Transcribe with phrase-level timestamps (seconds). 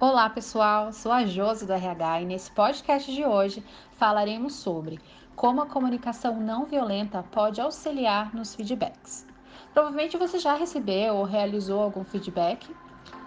[0.00, 5.00] Olá pessoal, sou a Josi do RH e nesse podcast de hoje falaremos sobre
[5.36, 9.24] como a comunicação não violenta pode auxiliar nos feedbacks.
[9.72, 12.74] Provavelmente você já recebeu ou realizou algum feedback,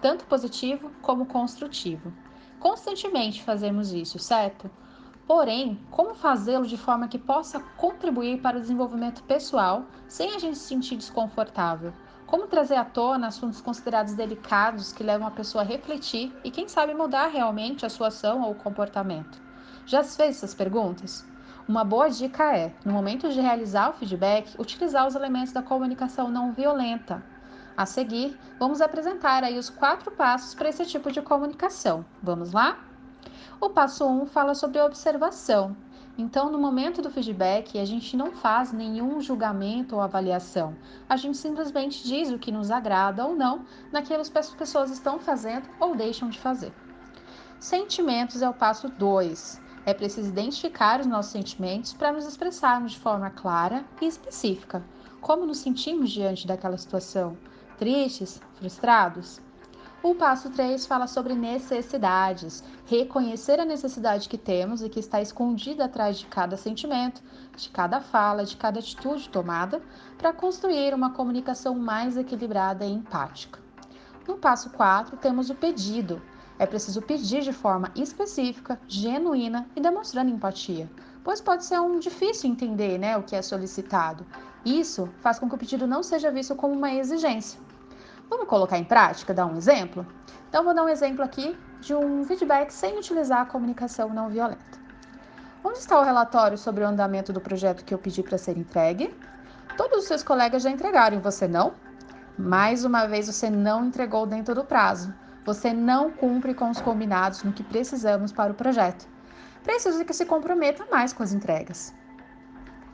[0.01, 2.13] tanto positivo como construtivo.
[2.59, 4.69] Constantemente fazemos isso, certo?
[5.25, 10.57] Porém, como fazê-lo de forma que possa contribuir para o desenvolvimento pessoal sem a gente
[10.57, 11.93] se sentir desconfortável?
[12.27, 16.67] Como trazer à tona assuntos considerados delicados que levam a pessoa a refletir e, quem
[16.67, 19.41] sabe, mudar realmente a sua ação ou comportamento?
[19.85, 21.25] Já se fez essas perguntas?
[21.65, 26.29] Uma boa dica é, no momento de realizar o feedback, utilizar os elementos da comunicação
[26.29, 27.23] não violenta.
[27.77, 32.03] A seguir, vamos apresentar aí os quatro passos para esse tipo de comunicação.
[32.21, 32.77] Vamos lá?
[33.61, 35.77] O passo 1 um fala sobre observação.
[36.17, 40.75] Então, no momento do feedback, a gente não faz nenhum julgamento ou avaliação.
[41.07, 45.19] A gente simplesmente diz o que nos agrada ou não naquilo que as pessoas estão
[45.19, 46.73] fazendo ou deixam de fazer.
[47.59, 49.61] Sentimentos é o passo 2.
[49.85, 54.83] É preciso identificar os nossos sentimentos para nos expressarmos de forma clara e específica.
[55.21, 57.37] Como nos sentimos diante daquela situação?
[57.77, 58.41] Tristes?
[58.55, 59.39] Frustrados?
[60.03, 65.85] O passo 3 fala sobre necessidades, reconhecer a necessidade que temos e que está escondida
[65.85, 67.21] atrás de cada sentimento,
[67.55, 69.81] de cada fala, de cada atitude tomada,
[70.15, 73.59] para construir uma comunicação mais equilibrada e empática.
[74.27, 76.21] No passo 4, temos o pedido.
[76.59, 80.87] É preciso pedir de forma específica, genuína e demonstrando empatia,
[81.23, 84.25] pois pode ser um difícil entender né, o que é solicitado.
[84.63, 87.59] Isso faz com que o pedido não seja visto como uma exigência,
[88.29, 90.05] Vamos colocar em prática, dar um exemplo?
[90.49, 94.77] Então, vou dar um exemplo aqui de um feedback sem utilizar a comunicação não violenta.
[95.63, 99.13] Onde está o relatório sobre o andamento do projeto que eu pedi para ser entregue?
[99.75, 101.73] Todos os seus colegas já entregaram e você não?
[102.37, 105.13] Mais uma vez, você não entregou dentro do prazo.
[105.45, 109.07] Você não cumpre com os combinados no que precisamos para o projeto.
[109.63, 111.93] Preciso que se comprometa mais com as entregas.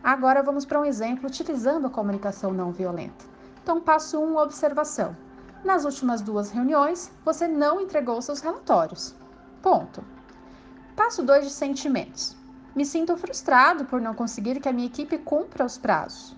[0.04, 3.33] Agora vamos para um exemplo utilizando a comunicação não violenta.
[3.64, 5.16] Então, passo 1, um, observação.
[5.64, 9.16] Nas últimas duas reuniões, você não entregou seus relatórios.
[9.62, 10.04] Ponto.
[10.98, 12.36] Passo 2 de sentimentos.
[12.76, 16.36] Me sinto frustrado por não conseguir que a minha equipe cumpra os prazos.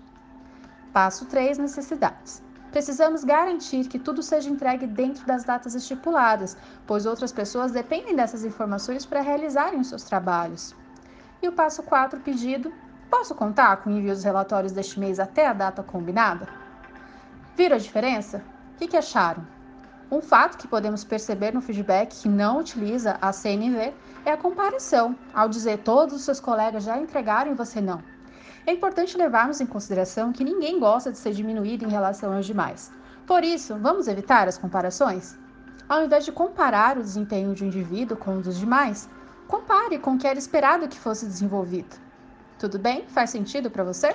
[0.92, 2.40] Passo 3, necessidades.
[2.70, 8.44] Precisamos garantir que tudo seja entregue dentro das datas estipuladas, pois outras pessoas dependem dessas
[8.44, 10.76] informações para realizarem os seus trabalhos.
[11.42, 12.72] E o passo 4, pedido.
[13.10, 16.65] Posso contar com o envio dos relatórios deste mês até a data combinada?
[17.56, 18.44] Viram a diferença?
[18.74, 19.42] O que, que acharam?
[20.10, 23.94] Um fato que podemos perceber no feedback que não utiliza a CNV
[24.26, 28.02] é a comparação, ao dizer todos os seus colegas já entregaram e você não.
[28.66, 32.92] É importante levarmos em consideração que ninguém gosta de ser diminuído em relação aos demais.
[33.26, 35.34] Por isso, vamos evitar as comparações?
[35.88, 39.08] Ao invés de comparar o desempenho de um indivíduo com o dos demais,
[39.48, 41.96] compare com o que era esperado que fosse desenvolvido.
[42.58, 43.06] Tudo bem?
[43.08, 44.14] Faz sentido para você?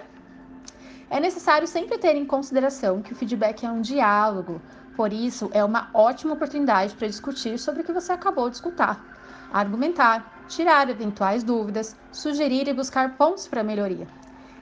[1.12, 4.62] É necessário sempre ter em consideração que o feedback é um diálogo,
[4.96, 9.06] por isso é uma ótima oportunidade para discutir sobre o que você acabou de escutar,
[9.52, 14.08] argumentar, tirar eventuais dúvidas, sugerir e buscar pontos para melhoria.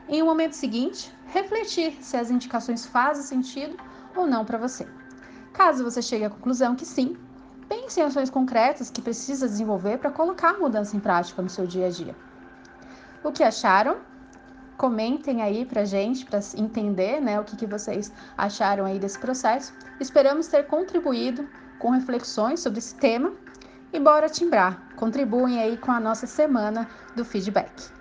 [0.07, 3.77] Em um momento seguinte, refletir se as indicações fazem sentido
[4.15, 4.87] ou não para você.
[5.53, 7.15] Caso você chegue à conclusão que sim,
[7.67, 11.67] pense em ações concretas que precisa desenvolver para colocar a mudança em prática no seu
[11.67, 12.15] dia a dia.
[13.23, 14.08] O que acharam?
[14.79, 19.73] Comentem aí pra gente, para entender né, o que, que vocês acharam aí desse processo.
[19.99, 21.45] Esperamos ter contribuído
[21.77, 23.33] com reflexões sobre esse tema.
[23.91, 24.81] E bora timbrar!
[24.95, 27.98] Contribuem aí com a nossa semana do feedback.